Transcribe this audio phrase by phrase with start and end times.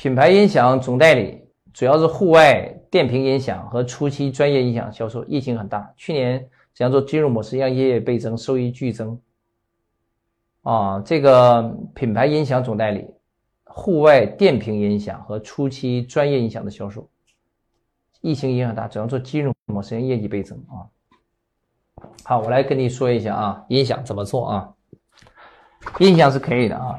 [0.00, 1.44] 品牌音响总代理，
[1.74, 5.92] 主要是户外电瓶音响和初期专业音响销售，疫情很大。
[5.94, 6.40] 去年
[6.72, 9.20] 怎样做金融模式，让业业倍增，收益剧增。
[10.62, 11.62] 啊，这个
[11.94, 13.10] 品牌音响总代理，
[13.64, 17.06] 户外电瓶音响和初期专业音响的销售，
[18.22, 20.88] 疫情影响大，怎样做金融模式，让业绩倍增啊？
[22.24, 24.72] 好，我来跟你说一下啊，音响怎么做啊？
[25.98, 26.96] 音响是可以的啊。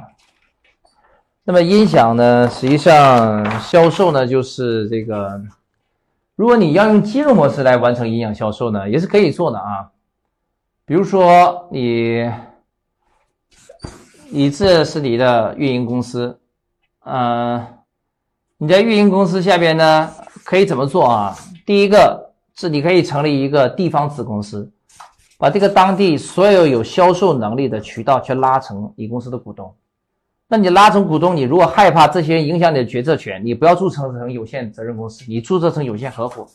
[1.44, 5.42] 那么音响呢，实际上销售呢，就是这个，
[6.36, 9.90] 如果你要用金融模式来完成音响销售呢，也是可以做的啊。
[10.86, 12.30] 比如说你，
[14.30, 16.40] 你这是你的运营公司，
[17.04, 17.68] 呃，
[18.58, 20.12] 你在运营公司下边呢，
[20.44, 21.36] 可以怎么做啊？
[21.66, 24.72] 第一个是你可以成立一个地方子公司。
[25.40, 29.74] 把这个当地所有有销售能力的渠道去拉成你公司的股东，
[30.52, 36.46] 那你拉成股东，你如果害怕这些人影响你的决策权，你不要注册成有限责任公司，你注册成有限合伙，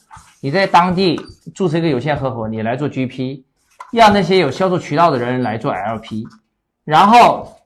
[0.43, 1.19] 你在当地
[1.55, 3.43] 注册一个有限合伙，你来做 GP，
[3.91, 6.25] 让那些有销售渠道的人来做 LP，
[6.85, 7.57] 然后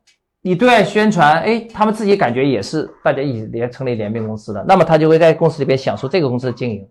[0.41, 6.89] 你对外宣传，哎，他们自己感觉也是大家一起连成立联名公司的，那么他就会在公司里边享受这个公司的经营。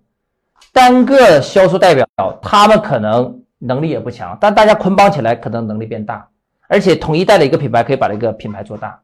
[0.74, 2.06] 单个销售代表，
[2.42, 3.42] 他们可能。
[3.62, 6.26] 能力也不强，但大家捆绑起来可能能力变大，
[6.70, 8.98] 而且统一带了一个品牌，可以把这个品牌做大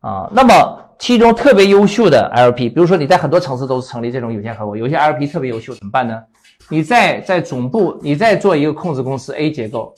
[0.00, 0.30] 啊。
[0.32, 6.22] 那么其中特别优秀的 LP，比如说你在很多城市都是成立这种有限合伙，有些 LP 特别优秀，怎么办呢？
[6.68, 9.94] 你在在总部，你再做一个控制公司 A 结构，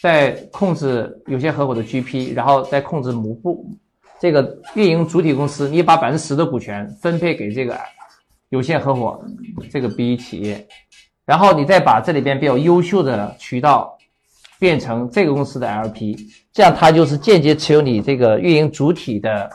[0.00, 3.66] 在控制有限合伙的 GP，然后再控制母部
[4.20, 7.76] 这个运营主体公司，你把百分之十的股权分配给这个
[8.50, 9.20] 有限合伙
[9.70, 10.66] 这个 B 企业。
[11.24, 13.95] 然后你再把这里边比较优秀的渠道
[14.58, 16.16] 变成这个公司的 LP，
[16.52, 19.50] 这样它就是间接持有你这个运营主体的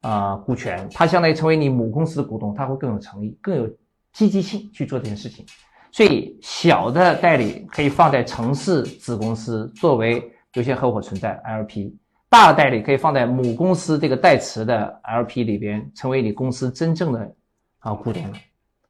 [0.00, 3.68] 啊股权，它相当于成为你母公司的股东，它会更有诚意、更有
[4.12, 5.44] 积极性去做这件事情。
[5.90, 10.22] 所以小的代理可以放在城市子公司作为
[10.54, 11.94] 有限合伙存在 LP，
[12.28, 17.34] 大的代理可以放在母公司这个代持的 LP 里边，成为你公司真正的
[17.78, 18.22] 啊股东。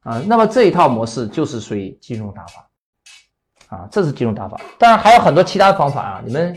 [0.01, 2.69] 啊，那么这一套模式就是属于金融打法，
[3.73, 4.59] 啊，这是几种打法。
[4.77, 6.55] 当然还有很多其他方法啊，你们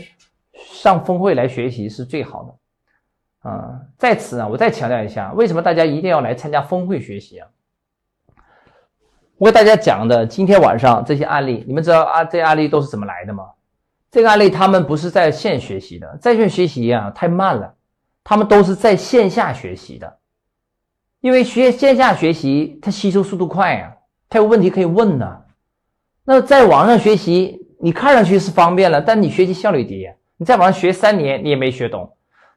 [0.53, 3.49] 上峰会来学习是最好的。
[3.49, 7.47] 啊，在此啊，我再强调一下，为什么大家一定要来参加峰会学习啊？
[9.37, 13.45] 我给大家讲的今天晚上这些案例，你们知道啊，这些案例都是怎么来的吗？
[14.11, 17.73] 这个案例他们不是在线学习的，在线学习啊太慢了，
[18.23, 20.17] 他们都是在线下学习的。
[21.21, 23.95] 因为学线下学习，它吸收速度快呀，
[24.29, 25.41] 它有问题可以问呢。
[26.29, 30.05] 那在网上学习，你看上去是方便了，但你学习效率低。
[30.35, 32.05] 你在网上学三年，你也没学懂；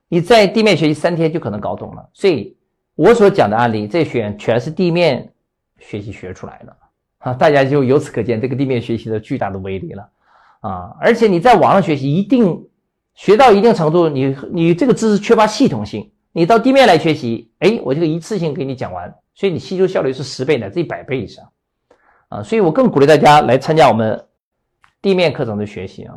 [0.09, 2.11] 你在地面学习三天就可能搞懂了。
[2.13, 2.57] 所以，
[2.97, 5.33] 我所讲的案例，这选全是地面
[5.79, 6.77] 学习学出来的
[7.19, 7.33] 啊。
[7.33, 10.09] 大家就由此可见这个地面学习的巨大的威力了
[10.63, 10.97] 啊！
[11.01, 12.61] 而且你在网上学习，一定
[13.15, 16.11] 学到一定程度，你你这个知识缺乏系统性。
[16.33, 21.49] 你到地面来学习，哎，我这个一次性给你讲完，所以你吸收效率是十倍乃至一百倍以上，
[22.31, 24.25] 啊，所以我更鼓励大家来参加我们
[25.03, 26.15] 地面课程的学习啊，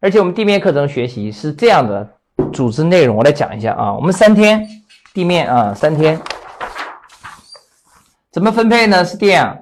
[0.00, 2.08] 而且我们地面课程学习是这样的
[2.52, 4.66] 组织内容，我来讲一下啊，我们三天
[5.12, 6.20] 地面啊，三天
[8.32, 9.04] 怎么分配呢？
[9.04, 9.56] 是这样，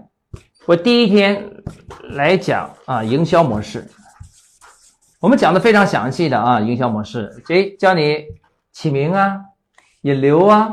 [0.67, 1.45] 我第一天
[2.13, 3.87] 来讲啊，营销模式，
[5.21, 8.25] 我们讲的非常详细的啊，营销模式，哎，教你
[8.73, 9.41] 起名啊。
[10.03, 10.73] 引流啊，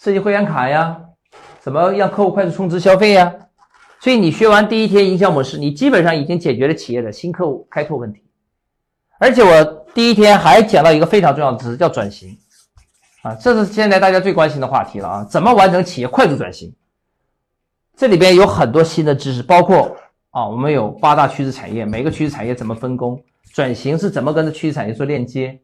[0.00, 1.00] 设计会员卡呀，
[1.60, 3.32] 怎么让客户快速充值消费呀？
[4.04, 8.22] 所以你学完第一天营销模式，你基本上已经解决了企业的新客户开拓问题。
[9.18, 12.36] 而且我第一天还讲到一个非常重要的知识，叫转型
[13.22, 16.70] 啊，这是现在大家最关心的话题了啊，怎么完成企业快速转型？
[17.96, 19.96] 这里边有很多新的知识，包括
[20.32, 23.18] 啊，我们有八大趋势产业，每个趋势产业怎么分工，
[23.54, 25.58] 转型是怎么跟着趋势产业做链接。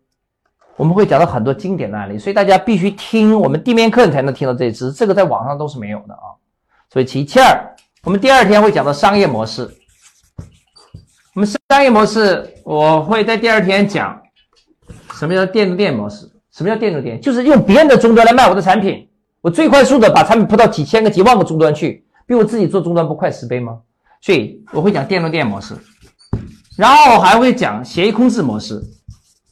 [0.76, 6.40] 我们会讲到很多经典的案例，所以大家必须听我们地面课你才能听到这些知识，这个在网上都是没有的啊。
[6.88, 9.68] 所以其其二，我们第二天会讲到商业模式。
[11.34, 14.18] 我们商业模式，我会在第二天讲
[15.12, 16.26] 什么叫电动店模式。
[16.50, 17.20] 什么叫电动店？
[17.20, 19.06] 就是用别人的终端来卖我的产品，
[19.42, 23.80] 我最快速的把产品铺到几千个、几万个终端去，比我自己做终端不快十倍吗？
[24.22, 25.74] 所以我会讲电动店模式，
[26.76, 28.82] 然后我还会讲协议控制模式。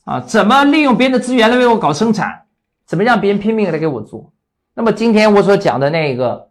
[0.04, 2.44] 啊，怎么利用别人的资源来为我搞生产？
[2.86, 4.32] 怎么让别人拼命的来给我做？
[4.74, 6.48] 那么今天我所讲的那个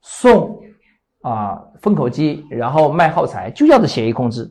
[0.00, 0.60] 送
[1.28, 4.48] 啊封口机，然后卖耗材，就叫做协议控制。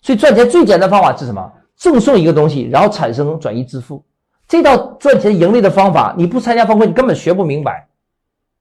[0.00, 1.52] 所以赚钱最简单方法是什么？
[1.76, 4.04] 赠送一个东西，然后产生转移支付，
[4.46, 7.88] 这道赚钱盈利的方法，你不参加峰会，你根本学不明白，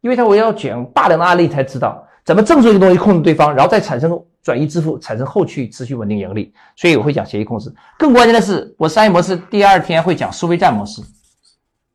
[0.02, 6.52] 因为他我要讲大量的案例才知道怎么赠送一个东西控制对方，然后再产生转移支付，产生后续持续稳定盈利。
[6.76, 7.72] 所以我会讲协议控制。
[8.00, 11.04] 更关键的是，我商业模式第二天会讲收费站模式。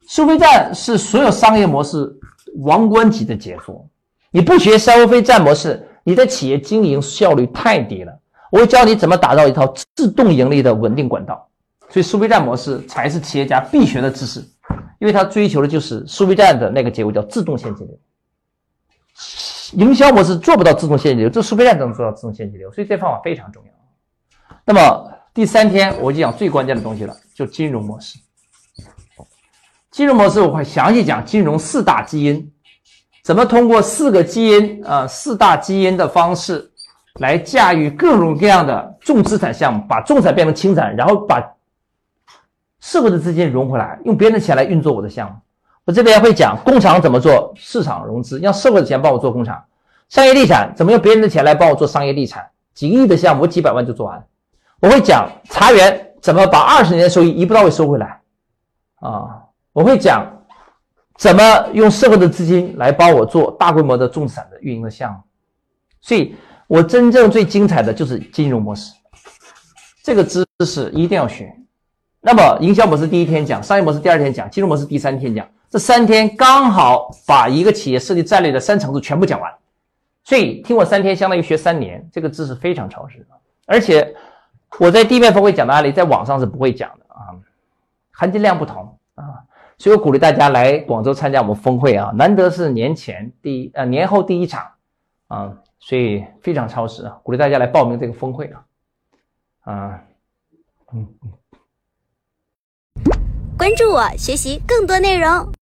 [0.08, 2.08] 收费站是所有商业模式
[2.58, 3.84] 王冠级的杰作。
[4.30, 8.12] 你不学收费站模式，你的企业经营效率太低了。
[8.50, 11.48] 我教你怎么打造一套自动盈利的稳定管道。
[11.88, 14.40] 所以收费站模式才是企业家必学的知识，
[14.98, 17.96] 因为他追求的就是收费站的那个结果，叫自动现金流。
[19.72, 23.70] 营销模式做不到自动现金流，这收费站能做到自动现金流，所以这方法非常重要。
[24.64, 28.18] 那么第三天我就讲最关键的东西了，就金融模式。
[29.90, 32.52] 金融模式我会详细讲金融四大基因，
[33.26, 36.70] 怎么通过四个基因啊四大基因的方式
[37.14, 41.42] 来驾驭各种各样的重资产项目，把重产变成轻产，然后把
[42.78, 45.34] 社会的资金融回来，用别人的钱来运作我的项目。
[45.86, 49.56] 我这边会讲工厂怎么做市场融资，让社会的钱帮我做工厂；
[50.08, 54.24] 商业地产怎么用别人的钱来帮我做商业地产，几个亿的项目我几百万就做完。
[54.80, 58.20] 我会讲茶园怎么把二十年的收益一步到位收回来
[59.00, 59.42] 啊。
[59.72, 60.24] 我会讲
[61.18, 61.42] 怎么
[61.72, 65.18] 用社会的资金来帮我做大规模的重资产的运营的项目，
[66.00, 66.34] 所以
[66.66, 68.92] 我真正最精彩的就是金融模式，
[70.02, 71.54] 这个知识一定要学。
[72.20, 79.50] 那么营销模式第一天讲，商业模式第二天讲，金融模式第三天讲，这三天刚好把一个企业设计战略的三层次全部讲完。
[80.24, 83.24] 所以听我三天相当于学三年，这个知识非常超值
[83.64, 84.14] 而且
[84.78, 87.30] 我在地面峰会讲的案例，在网上是不会讲的啊，
[88.10, 89.22] 含金量不同啊。
[89.78, 94.66] 所以我鼓励大家来广州参加我们峰会啊，难得是年前第一呃年后第一场
[95.28, 98.64] 啊，所以非常超时啊，鼓励大家来报名这个峰会啊，
[99.60, 100.02] 啊，
[100.92, 101.32] 嗯嗯，
[103.58, 105.52] 关注我，学习更多内容。